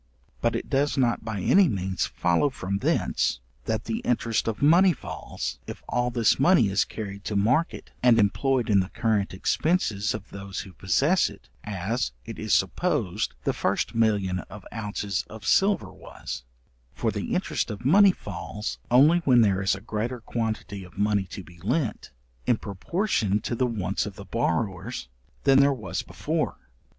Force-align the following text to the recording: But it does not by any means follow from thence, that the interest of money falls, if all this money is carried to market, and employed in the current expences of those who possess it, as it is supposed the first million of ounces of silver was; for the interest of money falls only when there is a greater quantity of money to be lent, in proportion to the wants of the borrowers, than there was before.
But 0.41 0.55
it 0.55 0.67
does 0.67 0.97
not 0.97 1.23
by 1.23 1.41
any 1.41 1.67
means 1.69 2.07
follow 2.07 2.49
from 2.49 2.79
thence, 2.79 3.39
that 3.65 3.83
the 3.83 3.99
interest 3.99 4.47
of 4.47 4.59
money 4.59 4.93
falls, 4.93 5.59
if 5.67 5.83
all 5.87 6.09
this 6.09 6.39
money 6.39 6.69
is 6.69 6.85
carried 6.85 7.23
to 7.25 7.35
market, 7.35 7.91
and 8.01 8.17
employed 8.17 8.67
in 8.67 8.79
the 8.79 8.89
current 8.89 9.31
expences 9.31 10.15
of 10.15 10.31
those 10.31 10.61
who 10.61 10.73
possess 10.73 11.29
it, 11.29 11.49
as 11.63 12.13
it 12.25 12.39
is 12.39 12.51
supposed 12.51 13.35
the 13.43 13.53
first 13.53 13.93
million 13.93 14.39
of 14.49 14.65
ounces 14.73 15.23
of 15.29 15.45
silver 15.45 15.93
was; 15.93 16.45
for 16.95 17.11
the 17.11 17.35
interest 17.35 17.69
of 17.69 17.85
money 17.85 18.11
falls 18.11 18.79
only 18.89 19.19
when 19.19 19.41
there 19.41 19.61
is 19.61 19.75
a 19.75 19.81
greater 19.81 20.19
quantity 20.21 20.83
of 20.83 20.97
money 20.97 21.25
to 21.25 21.43
be 21.43 21.59
lent, 21.59 22.09
in 22.47 22.57
proportion 22.57 23.39
to 23.39 23.53
the 23.53 23.67
wants 23.67 24.07
of 24.07 24.15
the 24.15 24.25
borrowers, 24.25 25.09
than 25.43 25.59
there 25.59 25.71
was 25.71 26.01
before. 26.01 26.57